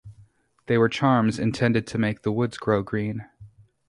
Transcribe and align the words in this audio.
They 0.65 0.79
were 0.79 0.89
charms 0.89 1.37
intended 1.37 1.85
to 1.85 1.99
make 1.99 2.23
the 2.23 2.31
woods 2.31 2.57
grow 2.57 2.81
green. 2.81 3.27